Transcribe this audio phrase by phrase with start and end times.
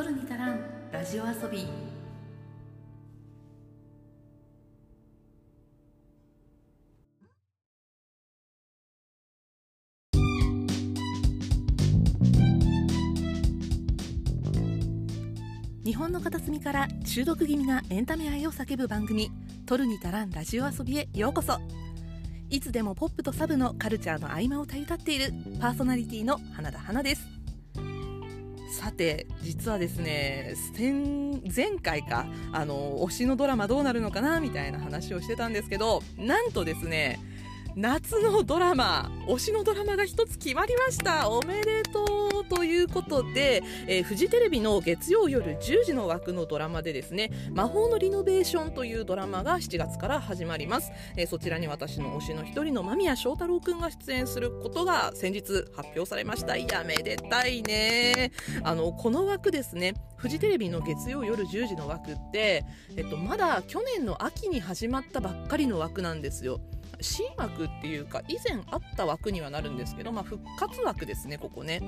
[0.00, 0.60] 取るに足らん。
[0.90, 1.66] ラジオ遊び。
[15.84, 19.30] 日本の片隅から中毒気味なエンタメ愛を叫ぶ番組
[19.66, 21.58] 「取るに足らんラジオ遊び」へようこそ。
[22.48, 27.29] いつでもポップとサブのカルチャーの合間をたゆたっているパーソナリティの花田花です。
[28.80, 30.92] さて実はですね前
[31.54, 37.20] 前回かあの推しのドラマどうなるのかなみたいな話をしてたんですけどなんとですね
[37.76, 41.28] 夏のドラマ推しのドラマが1つ決まりました。
[41.28, 42.04] おめでと
[42.39, 56.56] うということで、えー、フジテレビの月曜夜10時の枠のドラマでですね魔法のリノベーションというドラマが7月から始まります、えー、そちらに私の推しの一人の間宮祥太朗くんが出演することが先日発表されました。
[56.56, 58.32] いやめでたいね。
[58.64, 62.64] あのこの枠ですねフジテレビの月曜夜10時の枠って、
[62.96, 66.60] えっと、まだ去年の秋に始まったばっかりの枠なんですよ。
[67.00, 71.80] 新枠っていうか以前あった枠にはなるんですけど、まあ、復活枠ですねここね。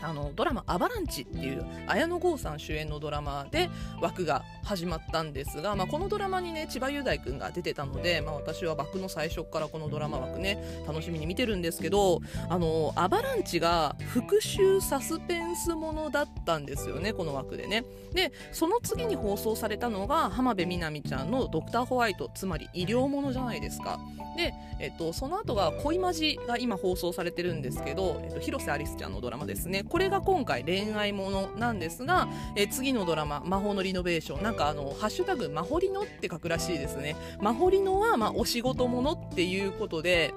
[0.00, 17.84] あのドラマ「アバランチ」っていう綾野剛さん主演のドラマで枠が始まったんですが、まあ、このドラマにね千葉雄大君が出てたので、まあ、私は枠の最初からこのドラマ枠ね楽しみに見てるんですけどあのアバランチが復讐サスペンスものだったんですよねこの枠でね。
[18.12, 23.98] でその次に放送されたのが浜辺美波ちゃんの「ドクターホワイト」つまり医療ものじゃないですか。
[24.36, 29.83] で、えっと、その後が「恋マジ」が今放送されてるんですけど、えっと、広瀬アリスちゃんのドラマですね。
[29.88, 37.16] これが今回恋愛ものなんですが、え次のドラマ「魔法のリノベーション」なんかあの「ハッシュタグマホリノ」って書くらしいですね。
[37.40, 40.34] 魔法リノは、まあ、お仕事ものっていうことで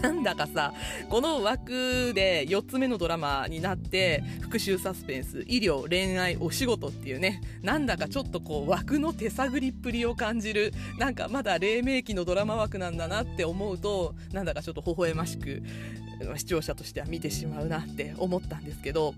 [0.02, 0.72] なんだかさ
[1.08, 15.62] この枠で4つ目のドラマになって復讐サスペンス医療恋愛お仕事っていうねなんだかちょっとこう枠の手探りっぷりを感じるなんかまだ黎明期のドラマ枠なんだなって思うとなんだかちょっと微笑ましく
[16.36, 19.14] 視聴者としては見てしまうなって思ったんですけど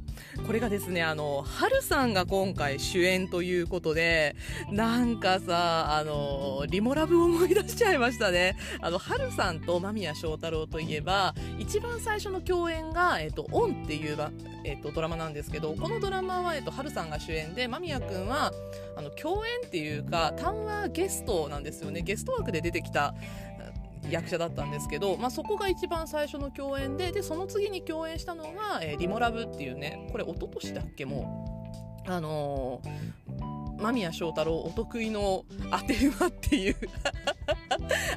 [0.47, 4.37] これがですねあの春さんが今回主演ということで
[4.71, 8.57] なんかさあのリモラブ思い出しちゃいましたね。
[8.81, 14.17] あの春さんと間宮祥太朗といえば一番最初の共演が「えっと、オン」っていう
[14.65, 18.53] えっと、ドラマなんですけどこのドラマは、えっと、春さんが主演で間宮君は
[18.97, 22.03] あの共演っていうか単話ゲストなんですよね。
[22.03, 23.15] ゲスト枠で出てきた
[24.11, 36.77] 役者だったんですけど、まあ、そこが一番最初の共演ででその次に共演したのが、えー、リモラブっていうねこれ一昨年だっけもうあのー、間宮祥太朗お得意の当て馬っていう。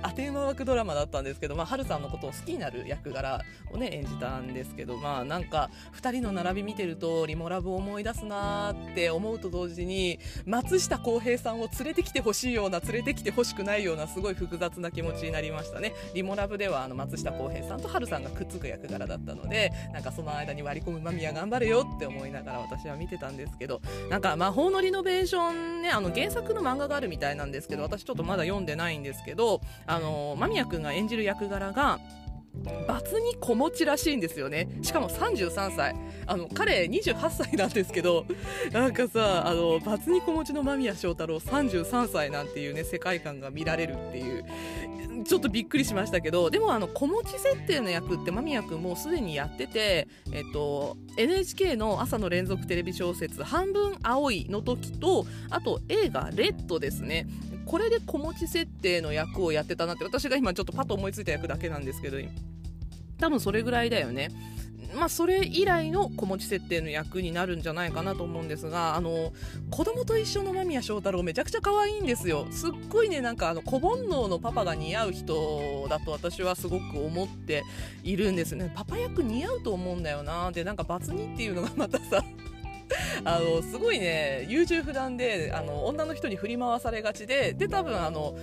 [0.02, 15.94] 当て馬枠ドラマだったんですけど、まあ、春さんのことを好きになる役柄をね演じたんですけどまあなんか2人の並び見てるとリモラブを思い出すなーって思うと同時に松下洸平さんを連れてきてほしいような連れてきてほしくないようなすごい複雑な気持ちになりましたね。
[16.14, 29.45] リモラブではあの松下洸平さんと春さんがくっつく役柄だったのでなんかその間に割り込む間宮頑張れよって思いながら私は見てたんですけどなんか魔法のリノベーションねあの原作の漫画があるみたいなんですけど私ちょっとまだ読んでないんですけど
[29.88, 32.00] あの間宮君が演じる役柄が
[32.88, 34.70] バツに子持ちらしいんですよね。
[34.82, 35.96] しかも33歳。
[36.28, 38.26] あの彼28歳なんですけど
[38.72, 44.46] なんかさあのバツに子持ちの間宮祥太朗33歳なんていうね世界観が見られるっていう。
[45.24, 57.28] ちょっとびっくりしましたけどでもあの子持ち設定の役って間宮君もうすでにやってて、えっと、NHK の朝の連続テレビ小説「半分青い」の時とあと映画「レッド」ですね
[57.66, 62.18] これで子持ち設定の役をやってたなって私が今ちょっとパッと思いついた役だけなんですけど
[63.20, 64.30] 多分それぐらいだよね。
[64.96, 69.34] まあ、それ以来の子持ち設定の役になるんじゃないかなと思うんですがあの
[69.70, 72.48] 子供と一緒の間宮祥太朗めちゃくちゃ可愛いんですよ。
[72.52, 77.64] すっごいねなんかあの小煩悩のパパが似合う人だと私はすごく思って
[78.04, 78.72] いるんですね。
[78.74, 80.52] パパ役似合うと思うんだよな。
[80.52, 82.24] でなんかバツ2っていうのがまたさ
[83.26, 88.36] あのすごいね優柔不断であの女の人に振り回されがちでで多分あの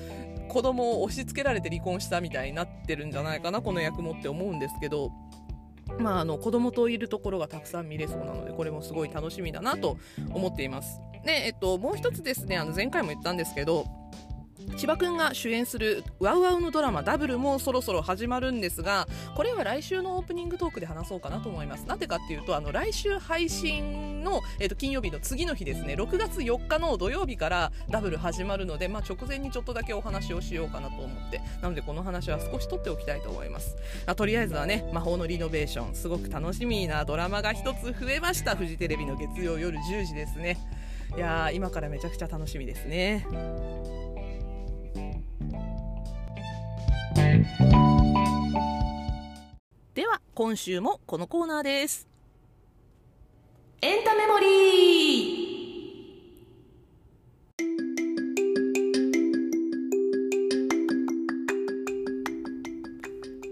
[0.49, 5.11] 子供を押し付けられて離婚したみたいになってるんじゃないかなこの役もって思うんですけど
[5.99, 9.99] まあ、あの子供といるところがたくさん見れそうなのでこれもすごい楽しみだなと
[10.31, 11.01] 思っています。
[11.25, 13.85] で、えっと、もう一つですねあの前回も言ったんですけど
[14.77, 19.07] 千葉くんが主演するワウワウのドラマダブルもそろそろ始まるんですが
[19.37, 21.85] これは来週のオープニングトークで話そうかなと思います。
[21.87, 31.41] なんでかっていうとあの来週配信の、えー、と金曜日の次の日ですね6月4日の土曜日からダブル始まるので、まあ、直前にちょっとだけお話をしようかなと思って。
[31.61, 33.77] なのでこの話は少し取っておきたいと思います。
[34.07, 38.57] あとりあえずはね魔法のリノベーションすごく楽しみなドラマが一つ増えました。
[38.57, 40.59] フジテレビの月曜夜10時ですね。
[41.17, 43.27] いやー今からめちゃくちゃ楽しみですね。
[50.35, 52.09] 今週もこのコーナーです。
[53.83, 54.49] エンタメモリー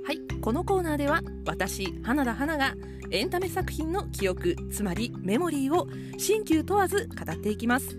[0.06, 2.72] はいこのコーナーでは私花田花が
[3.10, 5.86] エンタメ作品の記憶つまりメモリーを
[6.16, 7.98] 新旧問わず語っていきます。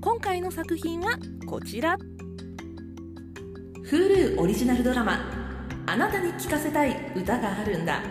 [0.00, 1.96] 今回の作品はこちら。
[3.88, 5.20] Hulu オリジナルドラマ
[5.90, 8.02] 「あなたに聴かせたい歌があるんだ」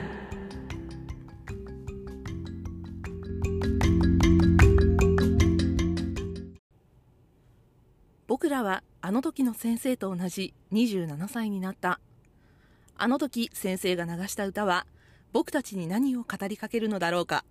[8.25, 12.00] 僕らはあの時の先生と同じ27歳になった。
[12.95, 14.88] あの時先生が流した歌は
[15.31, 17.45] 僕たちに何を語りかけるのだろうか。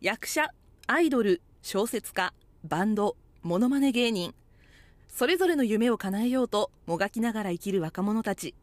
[0.00, 0.54] 役者
[0.86, 2.32] アイドル小説家
[2.64, 4.34] バンドモノマネ芸人
[5.06, 8.54] それぞれの夢を叶えようともがきながら生きる若者たち。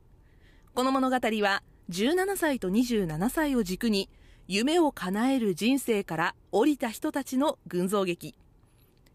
[0.75, 4.09] この物語は17歳と27歳を軸に
[4.45, 8.35] 夢を叶える人生から降りた人たちの群像劇。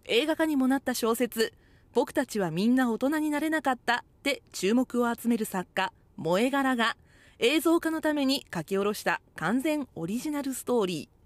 [0.06, 1.52] 映画化にもなった小説
[1.92, 6.96] 「僕たちはみんな大人になれなかった」で注目を集める作家萌え柄が
[7.38, 11.19] 映像化のために書き下ろした完全オリジナルストーリー。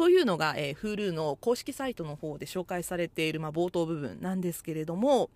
[0.00, 5.28] というのが、えー、Hulu の公式サイトの方で紹介されている、まあ、冒頭部分なんですけれども、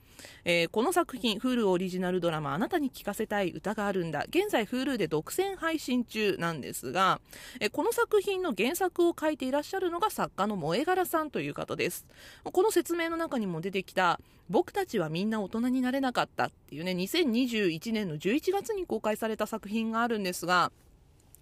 [0.46, 7.20] えー、この作品 Hulu オリジナルドラマ「あなたに聴かせたい歌があるんだ」現在 Hulu で独占配信中なんですが、
[7.60, 12.06] えー、この作品の原作を書いていらっしゃるのが作家の萌え柄さんという方です。
[12.44, 14.18] この説明の中にも出てきた
[14.48, 20.72] 「僕たちはみんな大人になれなかった」っていうね2021年の11月に公開された作品があるんですが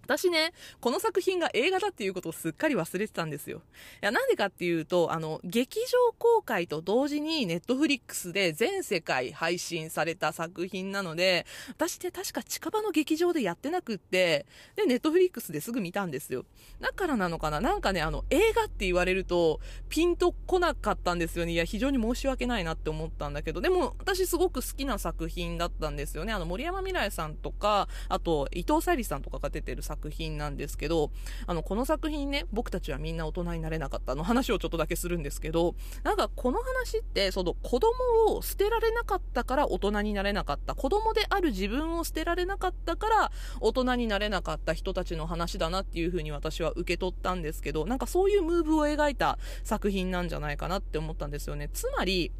[0.04, 3.62] 私ね、この作品が映画だっていうことをすっかり忘れてたんですよ。
[4.02, 14.46] いや、なんでかっていうと、あの、劇場公開と同時にネットフリックスで全世界配信された作品なので、私って確か近場の劇場でやってなくって、
[14.76, 16.44] で、ネットフリックスですぐ見たんですよ。
[16.80, 17.60] だからなのかな？
[17.60, 21.52] なんかね、あの、映画って言われると、ピンとこなかったんですよね。
[21.52, 26.32] いや、非常に申し訳ないなって思ったんだけど、でも、私すごく好きな作品だったんですよね。
[26.32, 31.10] あの、森山未来さんとか、あと、伊藤沙莉さんとかが出てる作品なんですけど、
[31.46, 40.74] あの、この作品ね、僕たちはみんな大人になれなかったの話をちょっとだけするんですけど、なんかこの話って、その子供を捨てられなかったから大人になれなかった。
[40.74, 51.68] 子供である自分を捨てられなかったから大人になれなかった人たちの話だなっていうふうに私は受け取ったんですけど、なんかそういうムーブを描いた作品なんじゃないかなって思ったんですよね。
[51.72, 52.32] つまり、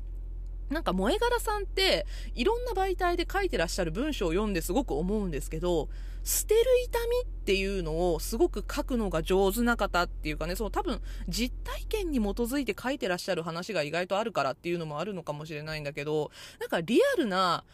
[0.73, 5.89] なんか萌え柄さんっていろんな媒体で書いてらっしゃる文章を読んですごく思うんですけど
[6.25, 16.31] 捨てる痛みっていうのをすごく書くのが上手な方っていうかねそう多分実体験に基づいて書いてらっしゃる話が意外とあるからっていうのもあるのかもしれないんだけど
[16.61, 17.65] なんかリアルな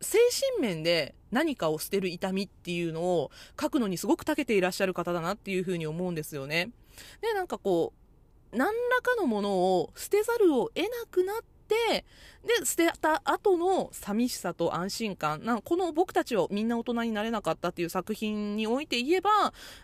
[0.00, 0.18] 精
[0.58, 3.30] 神面で何かを捨てる痛みっていうのを
[3.60, 6.70] 書くのにすごく長けていらっしゃる方だなっていうふうに思うんですよね。
[7.20, 7.92] でなんかこ
[8.52, 11.36] う何らかのものを捨てざるを得なくなっ
[11.68, 12.04] で
[12.64, 15.44] 捨てた後の寂しさと安心感。
[15.44, 19.30] なこの僕たちをみんな大人になれなかったっていう作品において言えば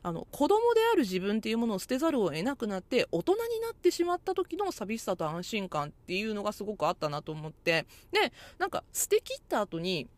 [0.02, 7.86] あの子供である自分っていうものを捨てざるを得なくなって大人になってしまった時の寂しさと安心感っていうのがすごくあったなと思って。
[8.12, 10.08] でなんか捨て切った後に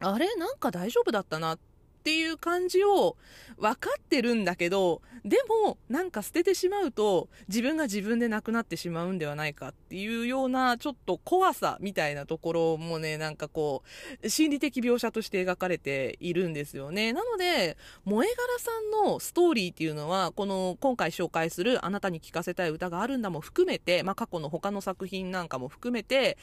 [0.00, 0.34] あれ？
[0.36, 1.71] なんか大丈夫だったなって
[2.02, 3.16] っていう感じを
[3.56, 13.84] 分かってるんだけどでもなんか捨ててしまうと自分が自分でなくなってしまうんではないかっていうようなちょっと怖さみたいなところもねなんかこ
[14.20, 17.12] う心理的描写として描かれているんですよね。
[17.12, 26.36] なので萌え柄さんのストーリーっていうのはこの今回紹介する「あなたに聴かせたい歌があるんだ」も含めて、まあ、過去の他の作品なんかも含めて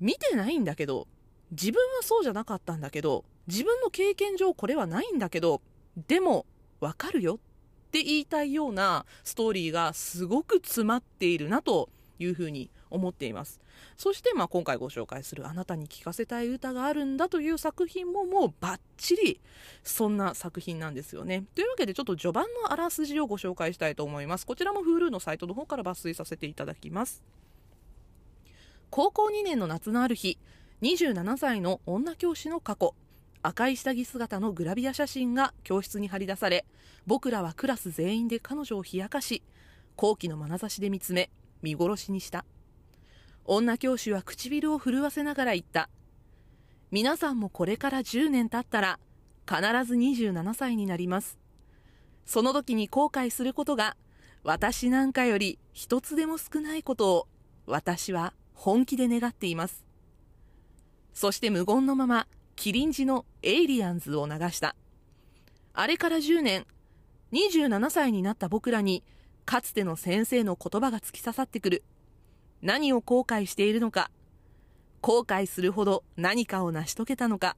[0.00, 1.06] 見てないんだけど
[1.50, 5.60] 自分はそうじゃなかったんだけど自分の経験上これはないんだけど
[6.08, 6.46] でも
[6.80, 7.38] わかるよっ
[7.90, 13.60] て言いたいようなストーリーがすごく詰まっているなというふうに思っています。
[13.96, 19.40] そしてまあ今回ご紹介する「あなたに聴かせたい歌があるんだ」という作品ももうバッチリ
[19.82, 21.44] そんな作品なんですよね。
[21.54, 24.46] というわけでちょっと序盤のあらすじをご紹介したいと思います。
[24.46, 27.22] こちらも Hulu のサイトの方から抜粋させていただきます。
[28.90, 30.38] 高校2年の夏のある日
[30.84, 32.94] 27歳の女教師の過去。
[33.40, 36.66] 赤い下着姿のグラビア写真が教室に貼り出され
[37.06, 39.42] 僕らはクラス全員で彼女を冷やかし
[39.96, 41.30] 好奇の眼差しで見つめ
[41.62, 42.44] 見殺しにした。
[43.46, 45.88] 女教師は唇を震わせながら言った。
[46.90, 49.00] 皆さんもこれから10年経ったら
[49.48, 51.38] 必ず27歳になります。
[52.26, 53.96] その時に後悔することが
[54.42, 57.28] 私なんかより一つでも少ないことを
[57.64, 59.83] 私は本気で願っています。
[61.14, 64.76] そして無言のままキリンジのエイリアンズを流した。
[65.72, 66.66] あれから10年
[67.32, 69.02] 27歳になった僕らに
[69.44, 71.84] かつての先生の言葉が突き刺さってくる。
[72.62, 74.10] 何を後悔しているのか
[75.02, 77.56] 後悔するほど何かを成し遂げたのか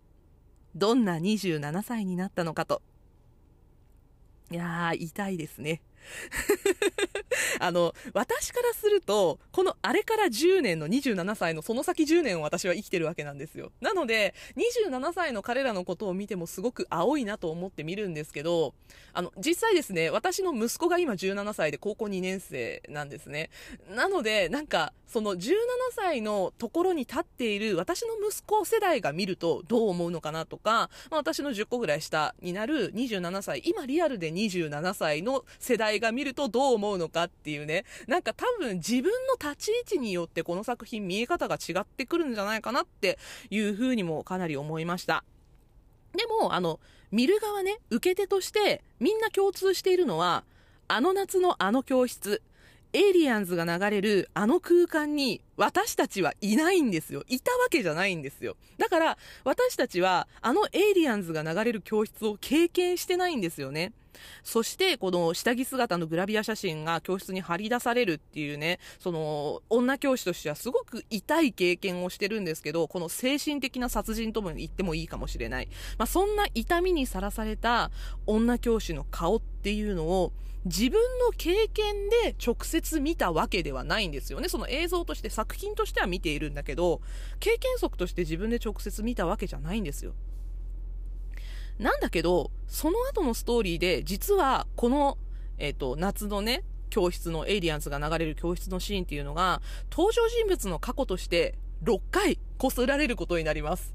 [0.74, 2.82] どんな27歳になったのかと。
[4.50, 5.80] いやー痛いですね。
[7.60, 13.72] あの、私からすると、このあれから10年の27歳のその先10年を私は生きてるわけなんですよ。
[13.80, 18.74] なので、27歳の彼らのことを見てもすごく青いなと思って見るんですけど、
[19.12, 23.50] あの、実際ですね、私の息子が今17歳で高校2年生なんですね。
[23.90, 25.54] なので、なんか、その17
[25.92, 43.18] 歳のところに立っている私の息子世代が見るとどう思うのかなとか、まあ、私の10個ぐらい下になる27歳、今リアルで27歳の世代が見るとどう思うのかっていうね、なんか多分自分の立ち位置によってこの作品見え方が違ってくるんじゃないかなって
[43.50, 45.24] いうふうにもかなり思いました。
[46.16, 46.80] でも、あの、
[47.12, 50.44] 見る側ね、受け手としてみんな共通しているのは、
[50.88, 52.42] あの夏のあの教室、
[52.92, 57.24] エイリアンズが流れるあの空間に私たちはいないんですよ。
[57.28, 58.56] いたわけじゃないんですよ。
[58.78, 63.92] だから私たちはあのエイリアンズが流れる教室を経験してないんですよね。
[64.42, 75.68] そしてこの下着姿のグラビア写真が教室に張り出されるっていうね、その女教師としてはすごく痛い経験をしてるんですけど、この精神的な殺人とも言ってもいいかもしれない。
[75.98, 77.90] まあ、そんな痛みにさらされた
[78.26, 80.32] 女教師の顔っていうのを
[80.64, 84.48] 自分の経験で直接見たわけではないんですよね。
[84.48, 87.00] その映像として作品としては見ているんだけど、
[87.38, 90.14] 経験則として自分で直接見たわけじゃないんですよ。
[91.78, 95.18] なんだけど、その後のストーリーで、実はこの、
[95.58, 103.92] えっ、ー、と、夏のね、教室のエイリアンズが流れる教室のシーンっていうのが、登場人物の過去として6回こすられることになります。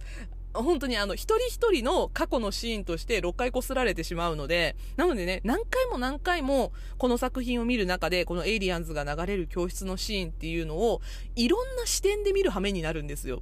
[0.53, 11.01] 本当にあの、一人一人の過去のシーンとして6回こすられてしまうので、なのでね、何回も何回もこの作品を見る中で、このエイリアンズが流れる教室のシーンっていうのを、
[11.35, 13.41] いろんな視点で見る羽目になるんですよ。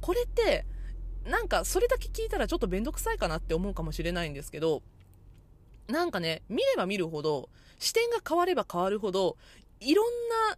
[0.00, 0.66] これって、
[1.26, 4.82] なんかそれだけ聞いたらちょっとめんどくさいかなって思うかもしれないんですけど、
[5.88, 7.48] なんかね、見れば見るほど、
[7.78, 9.36] 視点が変われば変わるほど、
[9.80, 10.06] いろん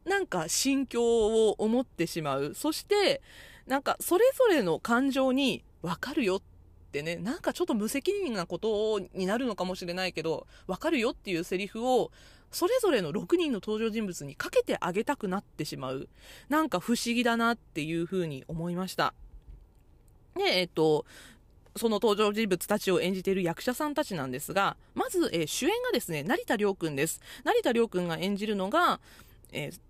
[0.04, 1.02] ななんか心境
[1.48, 2.54] を思ってしまう。
[2.54, 3.22] そして、
[3.66, 6.42] なんかそれぞれの感情にわかるよっ
[6.90, 12.10] てね、なんかちょっと無責任なことになるのかもしれないけど、わかるよっていうセリフを、
[12.50, 16.08] それぞれの6人の登場人物にかけてあげたくなってしまう。
[16.48, 19.14] なんか不思議だなっていうふうに思いました。
[20.36, 21.04] で、えっと、
[21.76, 27.20] その登場人物たちを演じている役者さんたちなんですが、まず、えー、主演がですね、成田凌君です。
[27.44, 29.00] 成田凌君が演じるのが、
[29.52, 29.80] えー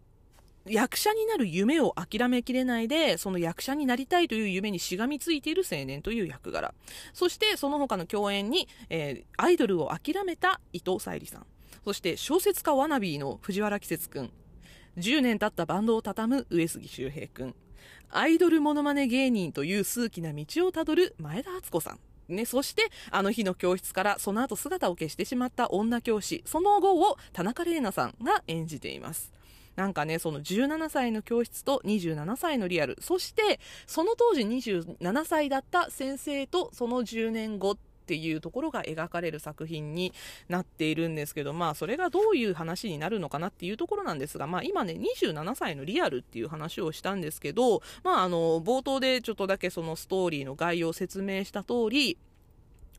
[0.66, 6.72] 役者になる夢を諦めきれないで、その役者になりたいという夢にしがみついている青年という役柄。
[7.12, 11.46] そして、その他の共演に、えー、アイドルを諦めた伊藤沙莉さん。
[11.84, 14.30] そして、小説家ワナビーの藤原季節くん。
[14.98, 17.54] 10年経ったバンドを畳む上杉周平くん。
[18.14, 21.98] アイドルモノマネ芸人という数奇な道をたどる前田敦子さん。
[22.28, 29.32] ね、そして、あの日の教室からその後姿を消してしまった女教師、その後を田中玲奈さんが演じています。
[29.76, 37.78] なんかね、その17歳の教室と27歳のリアル、そして、その当時27歳だった先生とその10年後
[38.12, 40.12] っていうところが描かれる作品に
[40.50, 52.18] なっているんですけど、まあ、それがどういう話になるのかなっていうところなんですが、まあ、今ね、27歳のリアルっていう話をしたんですけど、まあ、あの、冒頭でちょっとだけそのストーリーの概要を説明した通り、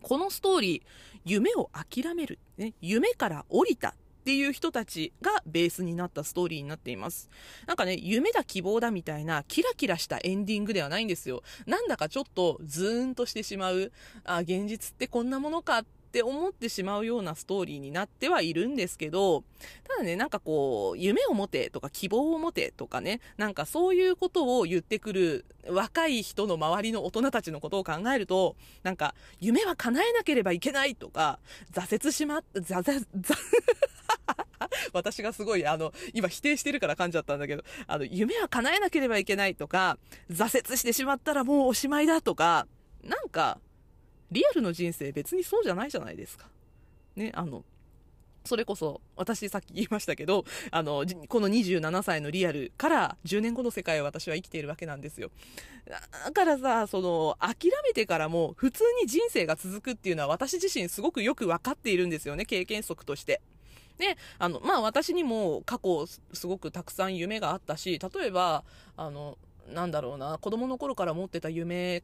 [0.01, 0.82] このストーリー、
[1.25, 3.93] 夢を諦める、ね、夢から降りた。
[4.23, 7.29] っていう人たちがベースになったストーリーになっています。
[7.67, 11.43] なんかね、夢だ希望だみたいなキラキラしたエンディングではないんですよ。
[11.65, 13.91] なんだかちょっとズーンとしてしまう、
[14.23, 19.43] あ、現実ってこんなものかって思ってしまうようなストーリーになってはいるんですけど、
[19.83, 31.39] ただね、なんかこう、夢を持てとか希望を持てとかね、なんかそういうことを言ってくる若い人の周りの大人たちのことを考えると、なんか、夢は叶えなければいけないとか、
[31.73, 33.05] 挫折しま、挫折、
[34.93, 39.97] 私がすごい、あの、今否定してるから噛んじゃったんだけど、あの、夢は叶えなければいけないとか、
[40.29, 42.67] 挫折してしまったらもうおしまいだとか、
[43.03, 43.59] なんか、
[44.31, 46.47] リアルの人生別にそうじゃないじゃないですか。
[47.15, 47.63] ね、あの、
[48.45, 55.31] それこそ、私さっき言いましたけど、あの、この27歳のリアルから10年後の世界を私は生きているわけなんですよ。
[55.85, 63.41] だからさ、その、諦めてからも普通に人生が続くっていうのは私自身すごくよく分かっているんですよね、経験則として。
[63.97, 68.63] で、あの、まあ私にも過去すごくたくさん夢があったし、例えば、
[68.97, 69.38] あの、
[69.69, 72.03] なんだろうな、子供の頃から持ってた夢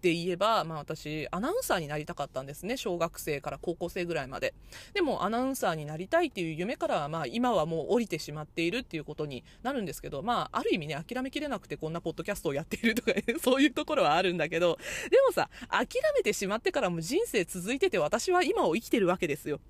[0.00, 2.76] で言えば、まあ私、アナウンサーになりたかったんですね。
[2.76, 4.54] 小学生から高校生ぐらいまで。
[4.94, 14.78] でも、アナウンサーになりたいっていう夢からは、まあ今はもう降りてしまっているっていうことになるんですけど、まあある意味ね、諦めきれなくてこんなポッドキャストをやっているとか、 そういうところはあるんだけど、
[15.10, 19.60] でもさ、諦めてしまってからも人生続いてて私は今を生きてるわけですよ。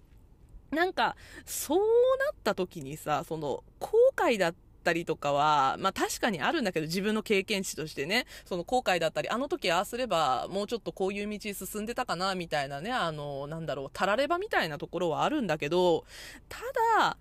[0.70, 1.84] なんか、そうな
[2.32, 16.04] った時にさ、その、後悔だったりとかは、まあ確かにあるんだけど、自分の経験値としてね、その後悔だったり、あの時ああすれば、もうちょっとこういう道進んでたかな、みたいなね、あの、なんだろう、たらればみたいなところはあるんだけど、
[16.48, 16.60] た
[16.98, 17.16] だ、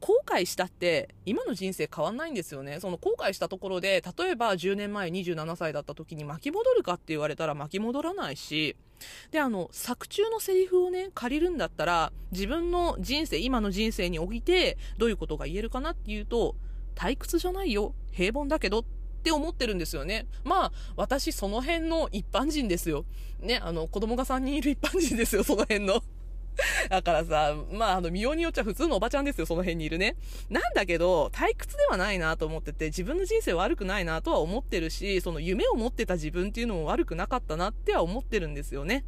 [0.00, 2.80] 後悔したって今の人生変わんないんですよね。
[2.80, 8.76] その後悔したところで、例えば10年前27歳だった時に巻き戻るかって言われたら巻き戻らないし、
[9.30, 16.56] で、あの、作中のセリフをね、借りるんだったら、自分の人生、今の人生において、どういうことが言えるかなっていうと、
[16.94, 17.94] 退屈じゃないよ。
[18.10, 18.84] 平凡だけどっ
[19.22, 20.26] て思ってるんですよね。
[20.44, 23.04] まあ、私その辺の一般人ですよ。
[23.40, 26.02] ね、あの、子供が3人いる一般人ですよ、その辺の。
[26.88, 30.16] だからさ、まあ、あの、見ようによっちゃ普通のおばちゃんですよ、その辺にいるね。
[30.48, 39.04] なんだけど、退屈ではないなと思ってて、自分の人生悪くないなとは思ってるし、その夢を持ってた自分っていうのも悪くなかったなっては思ってるんですよね。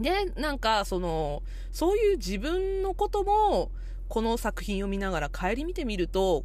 [0.00, 1.42] で、なんか、その、
[1.72, 3.70] そういう自分のことも、
[4.08, 6.44] この作品を見ながら帰り見てみると、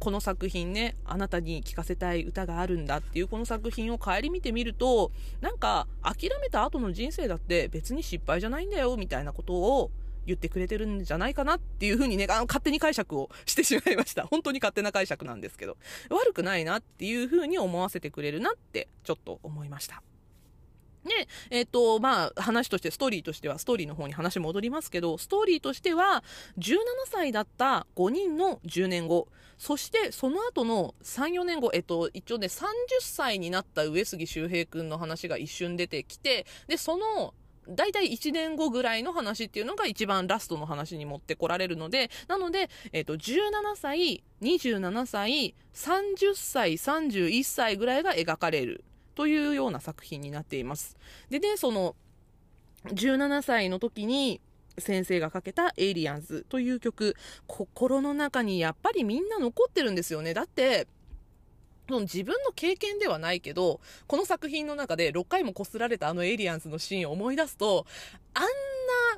[0.00, 9.90] この作品ね、あなたに聴かせたい歌があるんだっていうこの作品を顧みてみると、なんか諦めた後の人生だって別に失敗じゃないんだよみたいなことを
[10.26, 14.26] 言ってくれてるんじゃないかなっていうふうにね、あの勝手に解釈をしてしまいました。
[14.28, 15.76] 本当に勝手な解釈なんですけど、
[16.10, 20.02] 悪くないなっていうふうに思わせてくれるなってちょっと思いました。
[21.06, 26.22] で、えっ、ー、と、まあ、話として、ストーリーとしては、ストーリーの方に話戻りますけど、ストーリーとしては、
[26.58, 32.66] 17歳だった5人の10年後、そしてその後の3、4年後、えっと、一応ね、30
[33.00, 37.32] 歳になった上杉周平君の話が一瞬出てきて、で、その、
[37.68, 43.40] 大体1年後ぐらいの話っていうのが一番ラストの話に持ってこられるので、なので、えっ、と、17
[43.74, 48.84] 歳、27歳、30歳、31歳ぐらいが描かれる。
[49.16, 50.96] というような作品になっています。
[51.28, 51.96] でね、その、
[52.84, 54.40] 17歳の時に、
[54.78, 60.34] 先生がかけたエイリアンズという曲、心の中にやっぱりみんな残ってるんですよね。
[60.34, 60.86] だって、
[61.88, 67.86] 自分の経験ではないけど、この作品の中で6回も擦られたあのエイリアンズのシーンを思い出すと、
[68.34, 68.48] あんな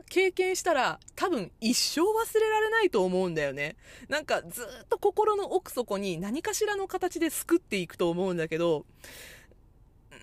[0.09, 3.77] 経験したら多分一生忘れられないと思うんだよね。
[4.09, 8.85] なんかずっと心の奥底に何かしらの形で救っていくと思うんだけど、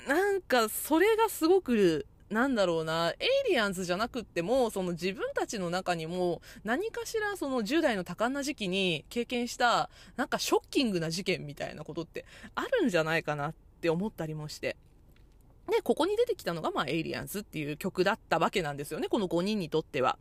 [0.07, 14.75] なんかそれがすごくなんだろうな、エイリアンズじゃなくっても、その自分たちの中にも、何かしらその10代の多感な時期に経験した、なんかショッキングな事件みたいなことってあるんじゃないかなって思ったりもして。
[15.69, 20.17] で、ここに出てきたのが、まあ、エイリアンズっていう曲だったわけなんですよね、この5人にとっては。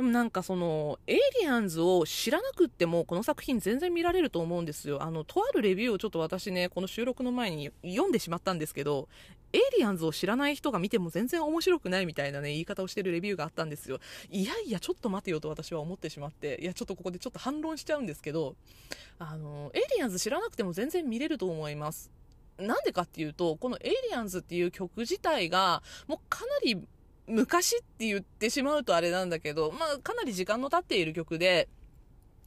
[0.00, 5.02] でもなんかその、エイリアンズを知らなくっても、この作品全然見られると思うんですよ。
[5.02, 9.10] あの、とあるレビューをちょっと私ね、この収録の前に読んでしまったんですけど、
[9.52, 14.00] エイリアンズを知らない人が見ても全然面白くないみたいなね、言い方をしてるレビューがあったんですよ。
[14.30, 18.56] いやいや、ちょっと待てよと私は思ってしまって、いや、ちょっとここでちょっと反論しちゃうんですけど、
[19.18, 22.10] あの、エイリアンズ知らなくても全然見れると思います。
[22.56, 26.82] なんでかっていうと、このエイリアンズっていう曲自体が、もうかなり
[27.30, 31.68] 昔って言ってしまうとあれなんだけど、まあ、かなり時間の経っている曲で、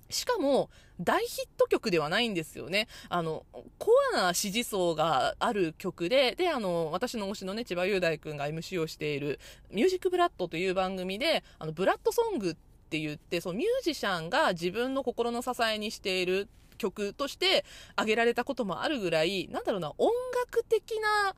[0.10, 0.69] しかも、
[1.02, 2.88] 大ヒット曲ではないんですよね。
[3.10, 3.46] あの、
[3.80, 9.39] コアな支持層がある曲で、で、あの、私の推しのね、千葉雄大くんが MC をしている、
[9.72, 12.54] ミュージックブラッドという番組で、あの、ブラッドソングっ
[12.89, 17.65] て言って、そのミュージシャンが自分の心の支えにしている曲として
[17.96, 20.12] 挙げられたこともあるぐらい、なんだろうな、音
[20.46, 21.36] 楽的な、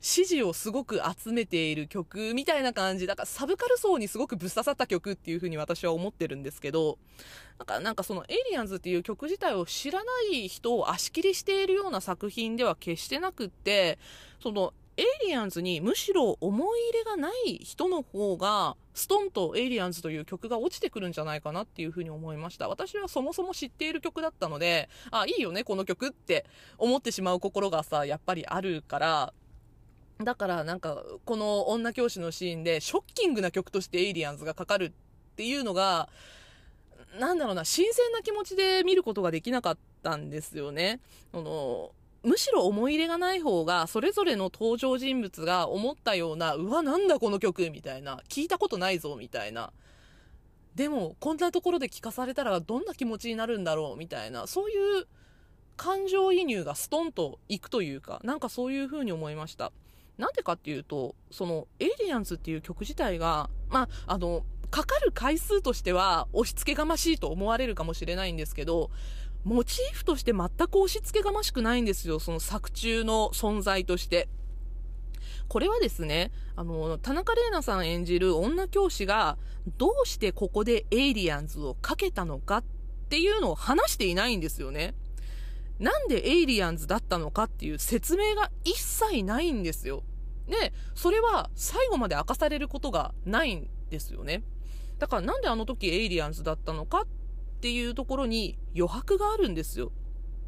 [0.00, 3.06] 支持をすごく集めている曲みたいな感じ。
[3.06, 6.98] だからサブカル層にすごくぶっ刺さった曲っていう風に私は思ってるんですけど、
[7.58, 13.98] なんかなんかそのエイリアンズっていう曲自体を知らない人を足切りしているような作品では決してなくって、
[14.40, 26.46] そのエイリアンズにむしろ思い入れがない人の方がストンとエイリアンズという曲が落ちてくるんじゃないかなっていうふうに思いました私はそもそも知っている曲だったのであいいよねこの曲って
[26.78, 29.32] 思ってしまう心がさやっぱりあるから
[30.22, 34.92] だからなんかこの女教師のシーンでショッキングな曲としてエイリアンズがかかるっ
[35.36, 36.08] ていうのが
[37.18, 41.00] なんだろうな新鮮な気持ちで見ることができなかったんですよね。
[41.32, 41.92] あの
[42.24, 49.72] むしろ思い入れがない方がそれぞれの登場人物が思ったようなうわなんだこの曲みたいな聞いたことないぞみたいな
[50.74, 55.06] でもこんなところで聞かされたらどんな気持ちになるんだろうみたいなそういう
[55.76, 59.72] 感情移入がストンといくというかなんかそういう風に思いました
[60.18, 68.90] なんでかっていうとその「エイリアンズ」っていう曲自体がまああのかかる回数としては押し付けがましいと思われるかもしれないんですけど
[69.44, 74.28] モチーフとして全く押し付けがましくないんですよ、その作中の存在として。
[75.48, 79.38] これはですね、あの、田中麗奈さん演じる女教師が、
[79.78, 82.64] どうしてここでエイリアンズをかけたのかっ
[83.08, 84.94] ていうのを話していないんですよね。
[85.78, 90.02] なんでエイリアンズだったのかっていう説明が一切ないんですよ。
[90.48, 94.42] で、それは最後まで明かされることがないんですよね。
[94.98, 97.06] だからなんであの時エイリアンズだったのかっ
[97.60, 99.92] ていうところに余白があるんですよ。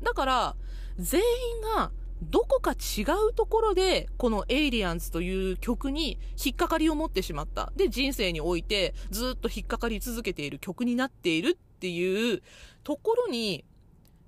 [0.02, 0.56] だから、
[0.98, 7.72] 全員がどこか違うところで、このエイリアンズという曲に引っかかりを持ってしまった。
[7.76, 12.42] で、人生においてずっと引っかかり続けている曲になっているっていう
[12.84, 13.64] ところに、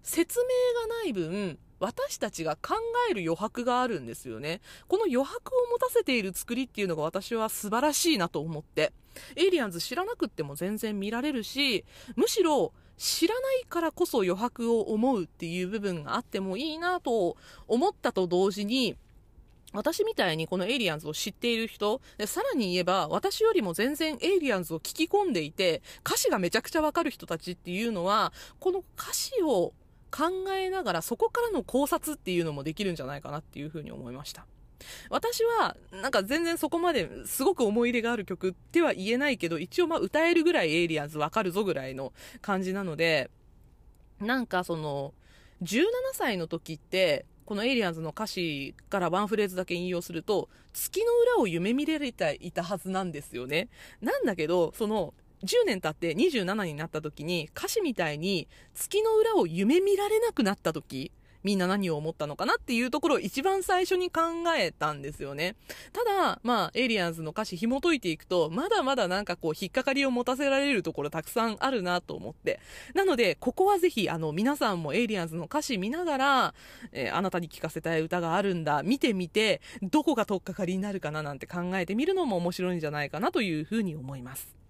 [0.03, 2.75] 説明がない分、私たちが考
[3.11, 4.61] える余白があるんですよね。
[4.87, 8.93] この余白を持たせている作りっていうのが私は素晴らしいなと思って。
[9.37, 18.97] エイリアンズ知らなくっても全然見られるし、むしろ知らないからこそ余白を思うっていう部分があってもいいなと思ったと同時に、
[19.73, 29.73] 私みたいにこのエイリアンズを知っている人、でさらに言えば私よりも全然エイリアンズを聞き込んでいて、歌詞がめちゃくちゃわかる人たちっていうのは、この歌詞を
[30.13, 34.47] 考えながらそこからの考察っていうのもできるんじゃないかなっていうふうに思いました。
[35.11, 43.31] 私は、なんか全然そこまですごく思い入れがある曲っては言えないけど、一応まあ歌えるぐらいエイリアンズわかるぞぐらいの感じなので、
[44.21, 45.15] なんかその、
[45.63, 53.69] 17歳の時って、このエイリアンズの歌詞からワンフレーズだけ引用すると、月の裏を夢見れていたはずなんですよね。
[54.01, 64.21] なんだけど、その、10年経って27になった時に歌詞みたいに月の裏を夢見られなくなった時みんな何を思ったのかなっていうところを一番最初に考
[64.57, 65.57] えたんですよね。
[65.93, 72.61] ただ、まあ、エイリアンズの歌詞紐解いていくと、まだまだなんかこう、引っかかりを持たせられるところたくさんあるなと思って。
[72.95, 76.55] なので、ここはぜひ、あの、皆さんもエイリアンズの歌詞見ながら、
[76.93, 84.62] えー、あなたに聴かせたい歌があるんだ、見てみて、どこが取っかかりになるかななんて考えてみるのも面白いんじゃないかなというふうに思います。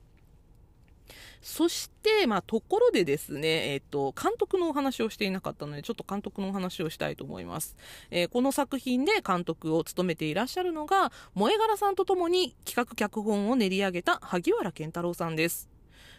[1.42, 7.76] そして、まあ、ところでですね、えっ、と、監督のお話をしていなかったので、ちょっと監督のお話をしたいと思います。
[8.12, 15.68] えー、この作品で監督を務めていらっしゃるのが、萌え柄さんと共に企画脚本を練り上げた萩原健太郎さんです。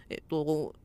[0.09, 0.75] えっ、と、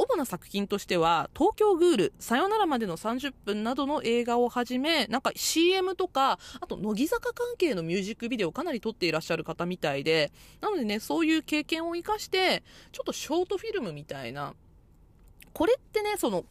[0.00, 10.30] 主な作品としては、東京グール、さよならまでの30分などの映画をはじめ、なんか CM とか、あと乃木坂関係のミュージックビデオをかなり撮っていらっしゃる方みたいで、
[10.60, 14.54] なのでね、そういう経験を活かして、ちょっとショートフィルムみたいな、
[15.52, 16.44] これってね、その、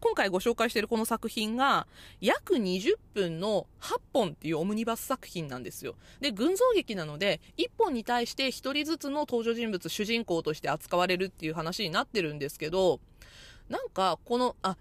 [0.00, 1.86] 今回ご紹介しているこの作品が
[2.20, 5.94] 約20分の8本っていうオムニバス作品なんですよ。
[6.20, 13.00] で、群像劇なので1本に対して1人ずつの登場人物、主人公として扱われるっていう話になってるんですけど、
[13.68, 14.76] なんかこの、あ、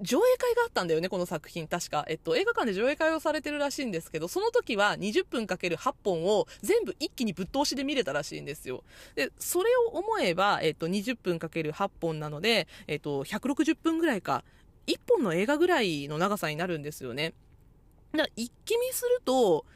[0.00, 1.66] 上映会があったんだよね、この作品。
[1.66, 2.04] 確か。
[2.08, 8.84] えっと、映画館で上映会をされてるらしいんですけど、その時は20分かける8本を全部一気にぶっ通しで見れたらしいんですよ。
[9.16, 14.44] で、それを思えば、えっと、20分かける8本なので、えっと、160分ぐらいか。
[14.86, 17.34] 1本の映画ぐらいの長さになるんですよね。
[18.12, 19.66] だから一気見すると、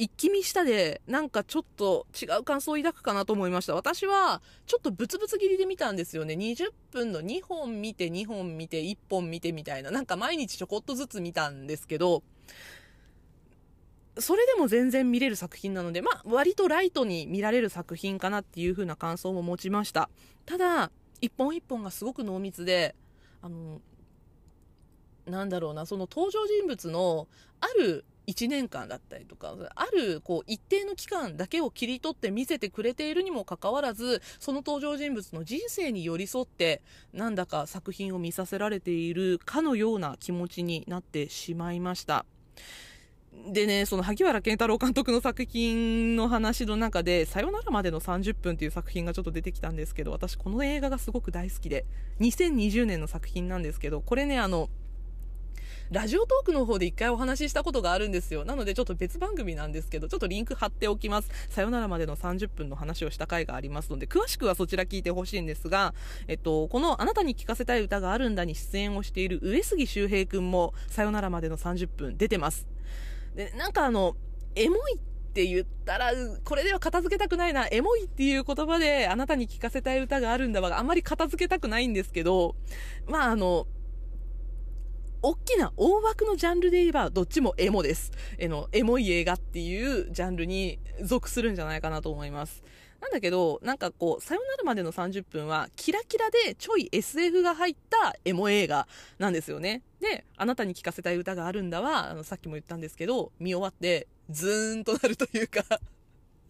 [0.00, 3.74] 一気見したで、なんかちょっと違う感想を抱くかなと思いました。
[3.74, 6.32] 私は、ちょっとブツブツ切りで見たんですよね。
[6.32, 9.90] 20分の2本見て、2本見て、1本見てみたいな。
[9.90, 12.22] なんか毎日ちょこっとずつ見たんですけど、
[14.16, 20.08] それでも全然見れる作品なので、まあ、割とライトに見られる作品かなっていう風な感想も持ちました。
[20.46, 22.96] ただ、一本一本がすごく濃密で、
[23.42, 23.82] あの、
[25.26, 27.28] なんだろうな、その登場人物の
[27.60, 42.24] ある1年間だったりとか、あるこう一定の期間だけを切り取って見せてくれているにもかかわらず、その登場人物の人生に寄り添って、なんだか作品を見させられているかのような気持ちになってしまいました。
[43.52, 51.86] でね、その萩原健太郎監督の作品の話の中で、さよならまでの30分っていう作品がちょっと出てきたんですけど、私この映画がすごく大好きで、
[52.20, 54.68] 2020年の作品なんですけど、これね、あの、
[55.90, 58.44] ラジオトークの方で一回お話ししたことがあるんですよ。
[58.44, 61.28] なのでちょっと別番組なんですけど、ちょっとリンク貼っておきます。
[61.48, 65.92] さよならまでの30分の話をした回がありますので、詳しくはそちら聞いてほしいんですが、
[66.28, 72.68] えっと、このあなたに聞かせたい歌があるんだに出演をしている上杉周平くんも、さよならまでの30分出てます。
[73.34, 74.14] で、なんかあの、
[74.54, 74.98] エモいっ
[75.32, 76.12] て言ったら、
[76.44, 82.54] これでは片付けたくないな、エモいっていう言葉であなたに聞かせたい歌があるんだわ、あまり片付けたくないんですけど、
[83.08, 83.66] まああの、
[85.22, 88.10] 大きな大枠のジャンルで言えば、どっちもエモです。
[88.38, 92.62] えの、エモい映画っていうジャンルに属するんじゃないかなと思います。
[93.00, 99.82] なんだけど、なんかこう、さよならまでの30分は、キラキラでちょい SF が入ったエモ映画なんですよね。
[100.00, 105.64] で、あなたに聴かせたい歌があるんだは、あの、さっきも言ったんですけど、見終わって、ズーンとなるというか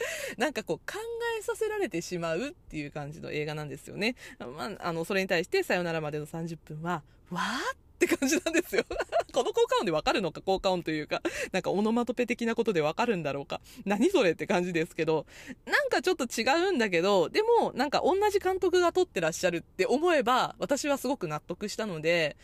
[0.38, 0.98] なんかこう考
[1.38, 4.16] えさせられてしまうっていう感じの映画なんですよね。
[4.38, 8.84] まあ、あの、それに対してさよならまでの30分は、わーって感じなんですよ。
[9.32, 13.60] この効果音でわかるのか効果音というか、なんかオノマトペ的なことでわかるんだろうか。
[13.84, 15.26] 何それって感じですけど、
[15.66, 22.36] なんかちょっと違うんだけど、でもなんか同じ監督が撮ってらっしゃるって思えば、私はすごく納得したので、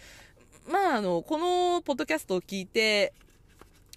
[0.69, 3.15] まああの、このポッドキャストを聞いて、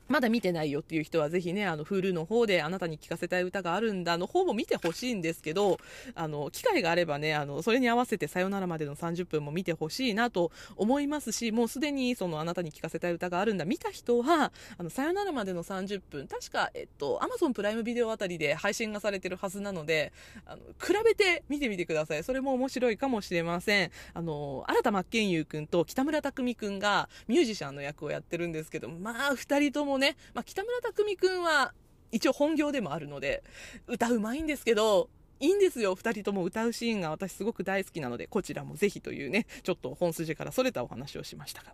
[0.09, 5.77] まだ見てないよっていう人はぜひね、あの、Hulu の方であなたに聴かせたい歌があるんだの方も見てほしいんですけど、
[6.15, 20.11] あの、機会があればね、あの、それに合わせてさよならまでの30分も見てほしいなと思いますし、もうすでにそのあなたに聴かせたい歌があるんだ見た人は、あの、さよならまでの30分、確か、えっと、Amazon プライムビデオあたりで配信がされてるはずなので、
[20.45, 22.23] あの、比べて見てみてください。
[22.23, 23.91] それも面白いかもしれません。
[24.13, 31.73] あの、新田真剣佑くんと北村匠海くんがミュージシャンの役をやってるんですけど、まあ、二人ともね、まあ、北村匠海くんは
[32.11, 33.43] 一応本業でもあるので、
[33.87, 35.09] 歌うまいんですけど、
[35.39, 35.95] いいんですよ。
[35.95, 41.73] 二人とも歌うシーンが私すごく大好きなので、こちらもぜひというね、ちょっと本筋からそれたお話をしましたが。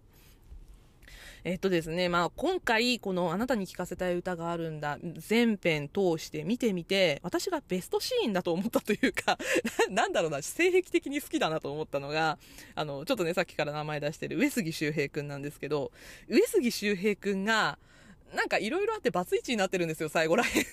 [1.44, 9.38] えっとですね、まあ今回このあなたに聴かせたい歌があるんだ、全編通して見てみて、私がベストシーンだと思ったというか
[9.90, 12.40] なんだろうな、性癖的に好きだなと思ったのが、
[12.74, 15.92] あの、ちょっとね、さっきから名前出してる上杉周平くんなんですけど、
[16.28, 17.78] 上杉周平くんが、
[18.34, 20.66] なんかいろいろあってバツイチになってるんですよ、最後らへん。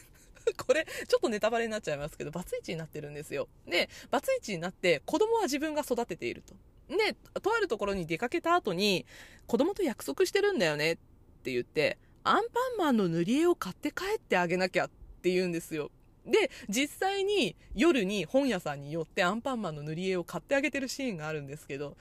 [0.57, 3.49] これ、ちょっとネタバレになっちゃいますけど、バツイチになってるんですよ。
[3.67, 6.55] で、バツイチになって、子供は自分が育てていると。
[6.89, 9.07] で、とあるところに出かけた後に、
[9.47, 10.97] 子供と約束してるんだよねっ
[11.43, 14.91] て言って、アンパンマンの塗り絵を買って帰ってあげなきゃっ
[15.23, 15.91] て言うんですよ。
[16.27, 21.97] で、実際に夜に本屋さんに寄ってアンパンマンの塗り絵を買ってあげてるシーンがあるんですけど、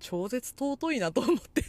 [0.00, 1.64] 超絶尊いなと思って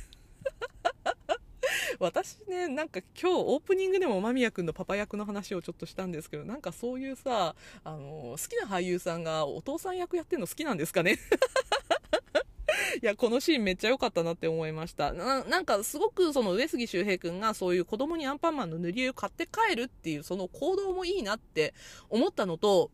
[2.00, 11.17] 私ね、なんか今日オープニングでも間宮くんのパパ役の話をちょっとしたんですけど、なんかそういうさ、あの、好きな俳優さんがお父さん役やってるの好きなんですかね？
[13.02, 15.13] いや、このシーンめっちゃ良かったなって思いました。
[15.13, 21.74] なんかすごくその上杉周平くんがそういう子供にアンパンマンの塗り絵を買って帰るっていうその行動もいいなって
[22.10, 22.91] 思ったのと、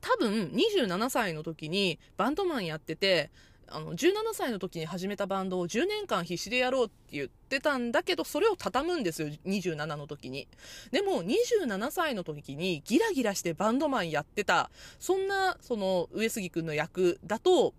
[0.00, 3.30] 多分27歳の時にバンドマンやってて、
[3.68, 10.48] あの、17歳の時に始めたバンドを10年間必死でやろうって言ってたんだけど、それを畳むんですよ、27の時に。
[10.90, 17.74] でも、27歳の時にギラギラしてバンドマンやってた、そんな、その、上杉くんの役だと、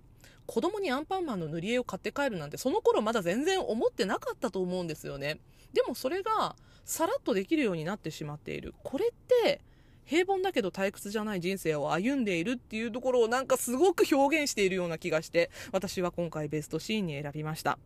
[0.46, 5.40] 子供にアンパンマンの塗り絵を買って帰るなんて、その頃まだ全然思ってなかったと思うんですよね。
[5.74, 8.74] でもそれが、さらっとできるようになってしまっている。
[8.84, 9.10] これっ
[9.44, 9.62] て、
[10.06, 17.78] 平凡だけど退屈じゃない人生を歩んでいるっていうところをなんかすごく表現しているような気がして、私は今回ベストシーンに選びました。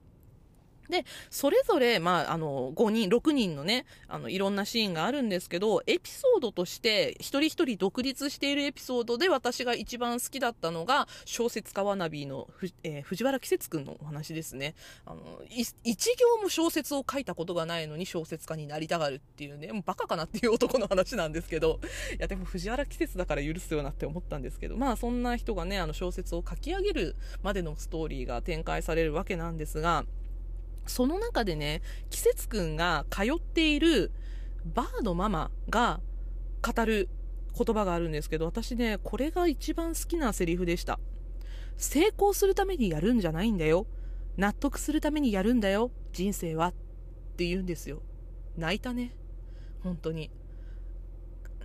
[0.90, 12.48] で、それぞれ、まあ、あの、5人、6人のね、あの、いろんなシーンがあるんですけど、エピソードとして、一人一人独立しているエピソードで私が一番好きだったのが、小説家ワナビーの、
[12.84, 14.76] えー、藤原季節くんのお話ですね。
[15.06, 21.80] あの、一行も小説を書いたことがないのに小説家になりたがるっていうね、もうバカかなっていう男の話なんですけど、
[22.18, 30.06] いや、でも藤原季節だから許すよなって思ったんですけど、まあ、そんな人がね、あの、小説を書き上げるまでのストーリーが展開されるわけなんですが、
[30.88, 34.12] その中でね、季節くんが通っている
[34.66, 36.00] バーのママが
[36.62, 37.10] 語る
[37.58, 41.00] 言葉があるんですけど、私ね、これが一番好きなセリフでした。
[41.78, 43.88] 成功するためにやるんじゃないんだよ。
[44.38, 45.92] 納得するためにやるんだよ。
[46.12, 46.68] 人生は。
[46.68, 46.74] っ
[47.38, 48.02] て言うんですよ。
[48.56, 49.16] 泣いたね。
[49.84, 50.32] 本当に。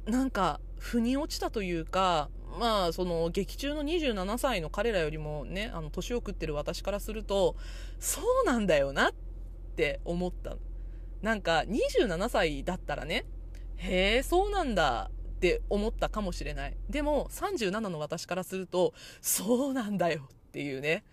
[0.07, 7.57] なんか、腑に落ちたというか、まあ、その、劇中の27歳の彼らよりもね、あの、年を食ってる私からすると、
[7.99, 9.13] そうなんだよなっ
[9.77, 10.57] て思った。
[11.23, 13.25] なんか27歳だったらね
[13.77, 21.05] へえそうなんだって思ったかもしれないでも37の私からするとそうなんだよっていうね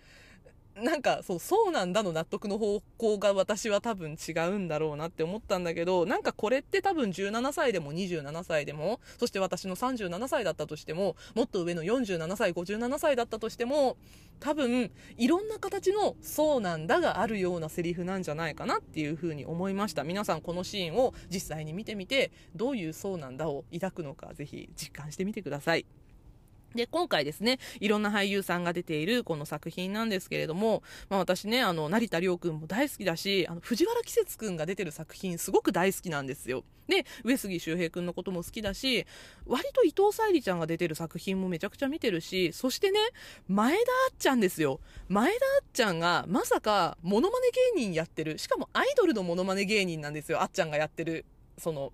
[0.80, 13.96] なんかそうそうなんだの納得の方向が私は多分違うんだろうなって思ったんだけどなんかこれって多分17歳でも27歳でもそして私の37歳だったとしてももっと上の47歳57歳だったとしても
[14.40, 25.84] 多分いろんな形のそうなんだがあるようなセリフなんじゃないかなっていうふうに思いました皆さんこのシーンを実際に見てみてどういうそうなんだを抱くのかぜひ実感してみてください。
[26.74, 36.64] で、今回ですね、いろんな俳優さんが出ているこの作品なんですけれども、まあ私ね、あの、成田凌くんも大好きだし、あの、藤原季節くんが出てる作品すごく大好きなんですよ。
[36.88, 39.06] で、上杉周平くんのことも好きだし、
[39.46, 42.98] 割と伊藤沙莉ちゃんが出てる作品もめちゃくちゃ見てるし、そしてね、
[43.48, 44.80] 前田あっちゃんですよ。
[45.08, 50.42] 前田あっちゃんがまさかモノマネ芸人やってる、しかもアイドルのモノマネ芸人なんですよ。
[50.42, 51.24] あっちゃんがやってる、
[51.58, 51.92] その、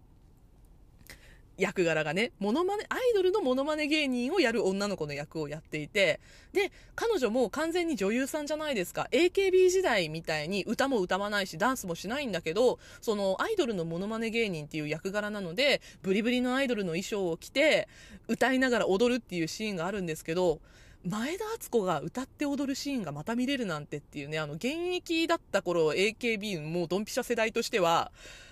[1.59, 6.21] 役柄がね、モノマネ、アイドルのモノマネ芸人をやる女の子の役をやっていて、
[6.53, 9.09] で、彼女も完全に女優さんじゃないですか。
[9.11, 17.89] AKB 時代みたいに歌も歌わないし、ダンスもしないんだけど、そのアイドルのモノマネ芸人っていう役柄なので、ブリブリのアイドルの衣装を着て、
[18.29, 20.61] 歌いながら踊るっていうシーンがあるんですけど、
[21.09, 28.11] 前田敦子が歌って踊るシーンがまた見れるなんてっていうね、あの、現役だった頃 AKB もうドンピシャ世代としては、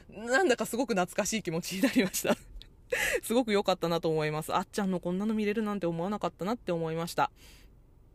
[0.08, 2.36] なんだかすごく懐かしい気持ちになりました
[3.22, 4.54] すごく良かったなと思います。
[4.54, 7.30] あっちゃんのこんなの見れるなんて思わなかったなって思いました。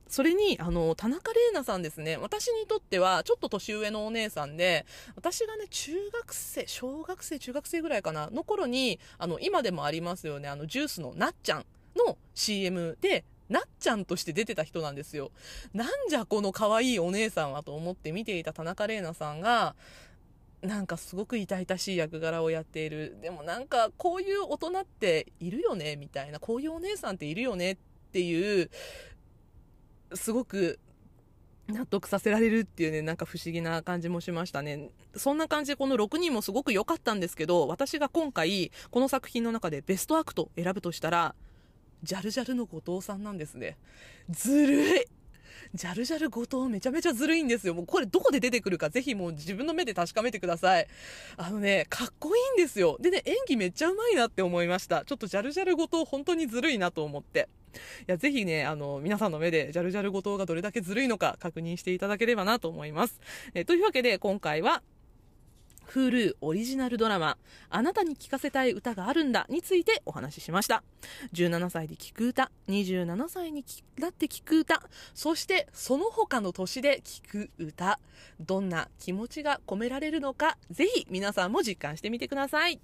[0.08, 2.18] それに、あの、田中玲奈さんですね。
[2.18, 15.32] 私にとっては、ちょっと年上のお姉さんで、私がね、中学生、小学生、中学生ぐらいかな、の頃に、あの、今でもありますよね、あの、ジュースのなっちゃんの CM で、なっちゃんとして出てた人なんですよ。
[15.74, 19.76] なんじゃこの可愛いお姉さんはと思って見ていた田中玲奈さんが、
[20.62, 23.18] なんかすごく痛々しい役柄をやっている。
[23.22, 27.78] でもなんかこういう大人っているよねみたいな、こういうお姉さんっているよねっ
[28.12, 28.70] ていう、
[30.14, 30.80] すごく
[31.68, 34.90] 納得させられるっていうね、なんか不思議な感じもしましたね。
[35.16, 41.36] そんな感じでこの6人もすごく良かったんですけど、私が今回この作品の中でベストアクト選ぶとしたら、
[42.02, 43.78] ジャルジャルの後藤さんなんですね。
[44.30, 45.06] ずるい
[45.76, 47.76] ジャルジャル後藤めちゃめちゃずるいんですよ。
[47.76, 50.88] もうこれどこで出てくるかぜひもう自分の目で確かめてください。
[51.38, 52.98] あのね、かっこいいんですよ。
[53.00, 55.06] でね、演技めっちゃうまいなって思いました。
[55.06, 57.50] ちょっとジャルジャル後藤本当にずるいなと思って。
[57.74, 57.78] い
[58.08, 63.20] や、ぜひね、あの、皆さんの目でジャルジャル後藤がどれだけずるいのか確認していただければなと思います。
[63.54, 64.82] えというわけで今回は
[65.90, 67.38] Hulu オリジナルドラマ
[67.70, 70.84] 「あなたに聴かせたい歌があるんだ」についてお話ししました。
[71.34, 73.66] 17歳で聴く歌27歳に
[73.98, 78.00] なって聴く歌そしてその他の年で聴く歌
[78.40, 82.80] どんな気持ちが込められるのかぜひ皆さんも実感してみてください。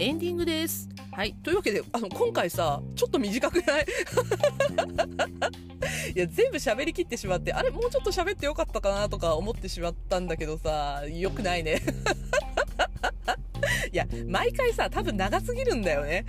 [0.00, 0.93] エンディングです。
[1.14, 1.32] はい。
[1.44, 3.86] というわけで、あの、今回さ、ちょっと短くない？
[6.16, 11.80] いや、全部喋りきってしまって、あれ、もうちょっと喋ってよかったかなとか思ってしまったんだけどさ、よくないね。
[13.92, 16.26] いや、毎回さ、多分長すぎるんだよね。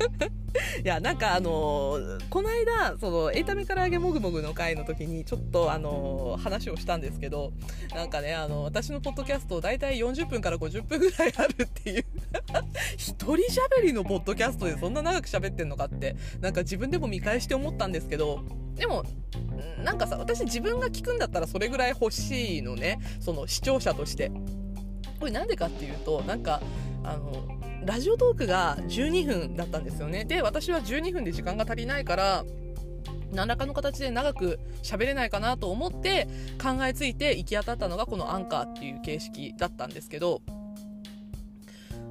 [0.82, 7.52] いや、なんかあのー、この間、その、エンタメから揚げもぐもぐの回の時に、ちょっとあのー、話をしたんですけど、
[7.94, 12.04] なんかね、あの、私のポッドキャスト、だいたい40分から50分ぐらいあるっていう
[12.96, 18.40] 一人喋りのポッドキャストでそんな長く喋ってんのかって、なんか自分でも見返して思ったんですけど、
[18.76, 19.04] でも、
[19.82, 24.30] なんかさ、私自分が聞くんだったらそれぐらい欲しいのね、その視聴者として。
[25.18, 26.60] これなんでかっていうと、なんか、
[27.02, 27.48] あの、
[27.84, 30.24] ラジオトークが12分だったんですよね。
[30.24, 32.44] で、私は12分で時間が足りないから、
[33.32, 36.26] 何らかの形で長く喋れないかなと思って
[36.62, 40.40] 考えついて行き当たったのがこのアンカーっていう形式だったんですけど、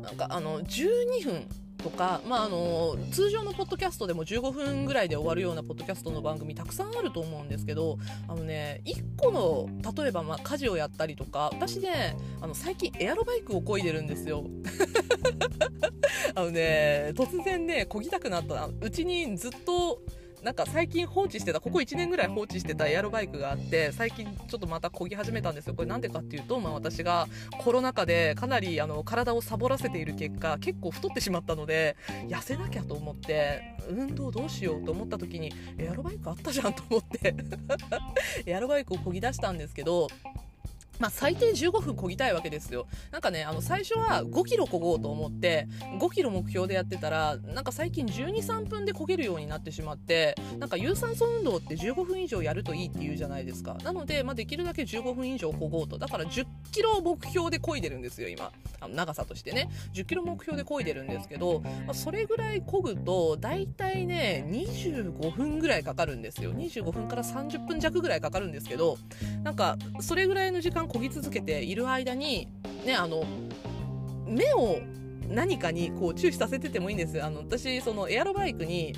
[0.07, 14.45] なんかあの、12分とか、まあ、あの通常のポッドキャストでも15分ぐらいで終わるようなポッドキャストの番組たくさんあると思うんですけどあのね1個の例えばまあ家事をやったりとか私ねあの最近エアロバイクを漕いでるんですよ。
[16.35, 18.69] あのね突然ね漕ぎたくなった。
[18.81, 20.01] うちにずっと
[20.43, 25.73] なんか最近放置してた、ここ1年ぐらい放置してたエアロバイクがあって、最近ちょっとまた漕ぎ始めたんですよ。
[25.73, 27.27] これなんでかっていうと、まあ私が
[27.59, 31.97] コロナ禍でかなりあの体をサボらせている結果、結構太ってしまったので、
[32.27, 37.35] 痩せなきゃと思って、運動どうしようと思った時に、エアロバイクあったじゃんと思って
[38.45, 40.07] エアロバイクを漕ぎ出したんですけど、
[40.99, 42.87] まあ、最低15分こぎたいわけですよ。
[43.11, 45.67] なんかね、あの、最初は5キロこごうと思って、
[45.99, 53.75] 5キロ目標でやってたら、なんか最近12、3分でこげるようになってしまって、なんか有酸素運動って15分以上やるといいって言うじゃないですか。
[53.83, 55.97] なので、まあ、できるだけ15分以上こごうと。
[55.97, 58.51] だから10キロ目標で漕いでるんですよ、今。
[58.79, 59.69] あの長さとしてね。
[59.93, 66.53] 10キロ目標で漕いでるんですけど、まあ、それぐらい漕ぐと、だいたいね、25分ぐらいかかるんですよ。
[66.53, 68.97] 25分から30分弱ぐらいかかるんですけど、
[69.43, 72.47] なんか、それぐらいの時間漕ぎ続けている間に、
[72.85, 73.23] ね、あの、
[74.27, 74.79] 目を
[75.29, 77.23] 何かにこう注視させててもいいんです。
[77.23, 78.93] あの、私、そのエアロバイクに、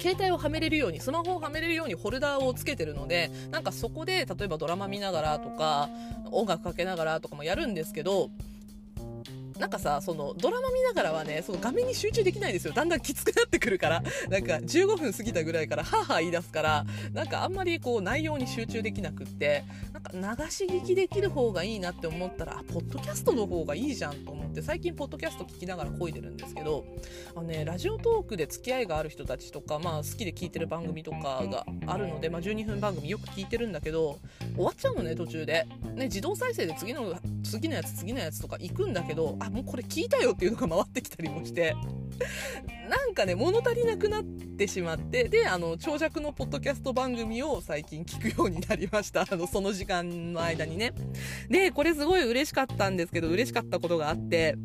[0.00, 5.90] 携帯をはめれるように、スマホをはめれるようにホルダーをつけてるので、なんかそこで、例えばドラマ見ながらとか、
[6.32, 8.30] 音楽かけながらとかもやるんですけど、
[9.60, 12.72] なんかさ、そのドラマ見ながらはね、その画面に集中できないんですよ。
[12.72, 14.02] だんだんきつくなってくるから。
[14.30, 20.02] なんか15分過ぎたぐらいからハーハー言い出すから、なんかあんまりこう内容に集中できなくって、なん
[20.36, 26.86] か流し聞きできる方がいいなって思ったら、あ、ポッドキャストの方がいいじゃんと思って、最近ポッドキャスト聞きながら漕いでるんですけど、
[27.36, 34.20] あのね、ラジオトークで付き合いがある人たちとか、まあ好きで聞いてる番組とかがあるので、まあ12分番組よく聞いてるんだけど、
[34.54, 35.66] 終わっちゃうのね、途中で。
[35.94, 41.74] ね、自動再生で次の、次のやつ、次のやつとか行くんだけど、あ、もうこれ聞いたよっていうのが回ってきたりもして。
[42.88, 49.26] なんかね物足りなくなってしまってであの長尺のポッドキャスト番組を最近聞くようになりました。
[49.30, 50.92] あのその時間の間にね。
[51.48, 54.56] でこれすごい嬉しかったんですけど嬉しかったことがあって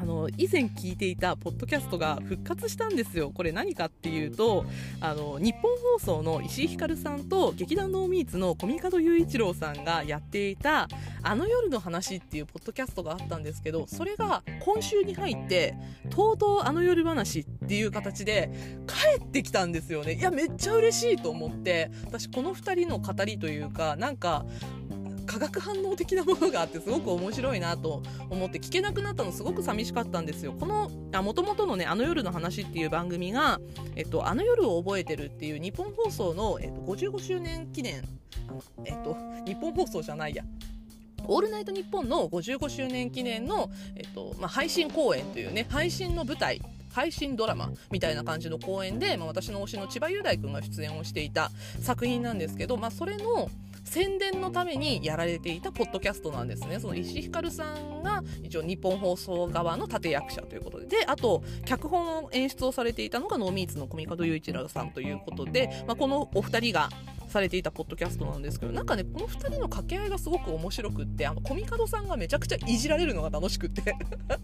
[0.00, 3.30] あの以前聞いていたポッドキャストが復活したんですよ。
[3.34, 4.64] これ何かっていうと
[4.98, 10.88] あの日本放送の石井ひかるさんと劇団ノーミーツの小見門雄一郎さんがやっていた
[11.22, 15.74] 「あの夜の話」っていうポッドキャストがあったんですけどそれが今週に入って
[16.08, 18.50] 「とうとうあの夜話」っていう形で
[18.86, 20.14] 帰ってきたんですよね。
[20.14, 24.46] いやめっちゃ嬉しいと思って私この2人の語りというかなんか
[25.30, 30.52] 化学反応的なものがあってすごく面白いなと思って聞けなくなったのすごく寂しかったんですよ。
[30.58, 30.90] この
[31.22, 33.60] もともとのね「あの夜の話」っていう番組が
[33.94, 38.02] 「えっと、あの夜を覚えてる」っていう日本放送の、えっと、55周年記念
[38.84, 39.16] えっと
[39.46, 40.44] 日本放送じゃないや
[41.26, 46.60] オールナイトニッポンの55周年記念の、えっとまあ、配信公演というね配信の舞台
[46.92, 53.48] 配信ドラマみたいな感じの公演で、まあ、私の推しの千葉雄大君が出演をしていた作品なんですけど、まあ、それの
[53.84, 56.78] 宣伝のためにやられていたポッドキャストなんですね。
[56.80, 66.88] その石井ひかるさんが一応日本放送側の立役者ということで、で、あと、脚本を演出をされていたのがノーミーツの小見門雄一郎さんということで、まあ、このお二人が
[67.30, 73.94] されていたポッドキャストなんですけど、なんかね、この2人の掛け合いがすごく面白くって、あの、コミカドさんがめちゃくちゃいじられるのが楽しくって。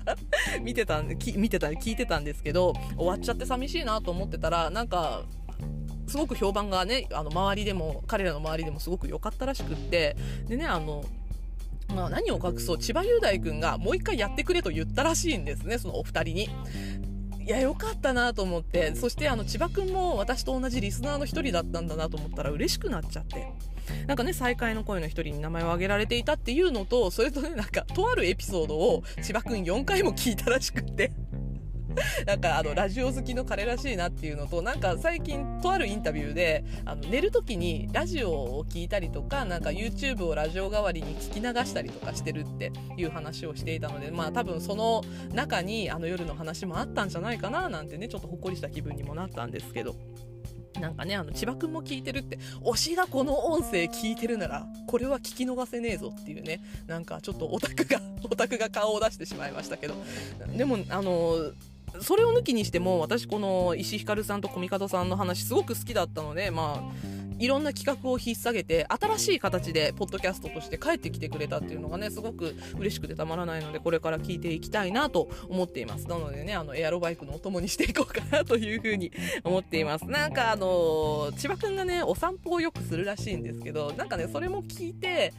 [0.63, 5.25] 見てたんで、見てた、聞いてたんですけど、終わっちゃって寂しいなと思ってたら、なんか、
[6.07, 10.17] すごく評判がね、あの、周りでも、彼らの周りでもすごく良かったらしくって、
[10.49, 11.05] でね、あの、
[11.95, 16.51] まあ何を隠そう、千葉雄大君がもう一回やってくれと言ったらしいんですね、そのお二人に。
[17.45, 23.53] いや、よかったなと思って、そしてあの、千葉くんも私と同じリスナーの一人だったんだなと思ったら嬉しくなっちゃって。
[24.09, 31.13] なんかね、再会の声の一人に名前を挙げられていたっていうのと、それとね、なんか、とあるエピソードを千葉くん4回も聞いたらしくって
[32.27, 49.95] なんかあのラジオ好きの彼らしいなっていうのとなんか最近とあるインタビューであの寝る時にラジオを聞いたりとかなんか YouTube をラジオ代わりに聞き流したりとかしてるっていう話をしていたのでまあ多分その中にあの夜の話もあったんじゃないかななんてねちょっとほっこりした気分にもなったんですけど。
[50.81, 59.95] なんかね、あの、千葉くんも聞いてるって、推しがこの音声聞いてるなら、これは聞き逃せねえぞっていうね、なんかちょっとオタクが、オタクが顔を出してしまいましたけど、
[60.57, 61.53] でも、あの、
[62.01, 76.09] それを抜きにしても、私この石ひかるさんと小見門さんの話すごく好きだったので、まあ、いろんな企画を引っ提げて、新しい形で、ポッドキャストとして帰ってきてくれたっていうのがね、すごく嬉しくてたまらないので、これから聞いていきたいなと思っています。
[76.09, 79.13] なのでね、あの、エアロバイクのお供にしていこうかなというふうに
[79.45, 80.07] 思っています。
[80.07, 85.35] なんかあの、千葉くんがね、お散歩をよくするらしいんですけど、なんかね、それも聞いて、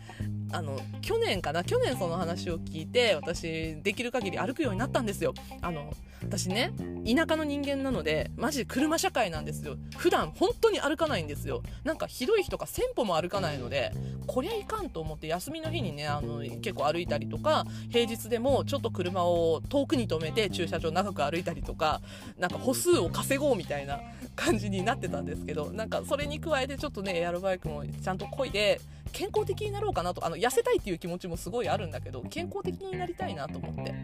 [0.52, 5.34] あの、去年かな去年その話を聞いて、私、できる限り歩くようになったんですよ。
[5.62, 6.74] あの、私ね、
[7.06, 9.78] 田舎の人間なので、マジ車社会なんですよ。
[9.98, 11.64] 普段、本当に歩かないんですよ。
[11.88, 13.94] なんか、ひどい人が1000歩も歩かないので、
[14.28, 22.02] こりゃいかんと思って、休みの日にね、あの、結構歩いたりとか、平日でもちょっと車を遠くに止めて駐車場長く歩いたりとか、
[22.38, 24.02] なんか歩数を稼ごうみたいな
[24.36, 28.82] 感じになってたんですけど、なんか、それに加えてちょっとね、エアロバイクもちゃんと漕いで、
[29.14, 33.96] 健康的になろうかなと、あの、痩せたいっていう気持ちもすごいあるんだけど、健康的になりたいなと思って、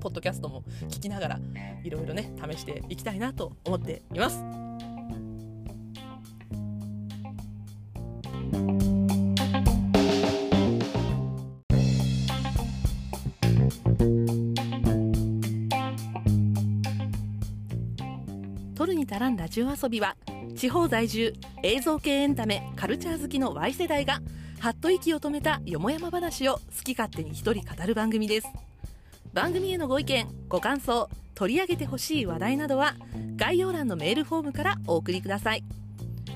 [0.00, 1.40] ポッドキャストも聞きながら、
[1.82, 4.63] いろいろね、試していきたいなと思っています。
[19.54, 20.16] に足らんラジオ遊びは
[20.56, 21.32] 地方在住
[21.62, 24.20] 映像系エンタメカルチャー好きの Y 世代が
[24.58, 28.48] はっと息を止めたよもやま話を好き勝手に一人語る番組です。
[29.32, 32.94] 番組へのご意見ご感想取り上げてほしい話題などは
[33.36, 35.64] 概要欄のメールフォームからお送りください。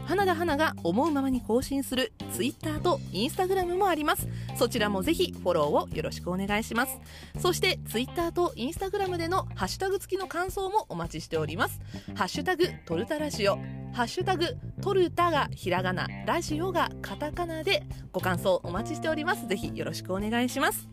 [0.09, 4.27] 花田花が思うままに更新する Twitter と Instagram もあります。
[4.57, 6.99] そちらもぜひフォローをよろしくお願いします。
[7.39, 11.79] そして Twitter と Instagram でのハッシュタグ付きの感想もお待ちしております。
[12.15, 13.57] ハッシュタグトルタラジオ。
[13.93, 16.09] ハッシュタグトルタがひらがな。
[16.25, 19.47] ラジオがカタカナでご感想お待ちしております。
[19.47, 20.89] ぜひよろしくお願いします。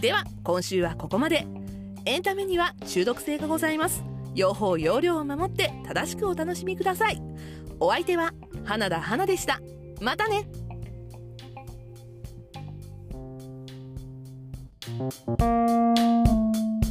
[0.00, 1.46] では今週はここまで。
[2.06, 4.02] エンタメには中毒性がございます。
[4.34, 7.22] 用法用量を守って正しくお楽しみください。
[7.84, 8.32] お相手は
[8.64, 9.60] 花田花でした
[10.00, 10.46] またね
[15.38, 16.81] Thank you.